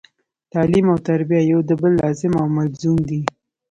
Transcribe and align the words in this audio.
تعلیم 0.51 0.85
او 0.91 0.97
تربیه 1.07 1.41
یو 1.51 1.59
د 1.69 1.71
بل 1.81 1.91
لازم 2.01 2.33
او 2.41 2.47
ملزوم 2.57 2.99
دي 3.09 3.21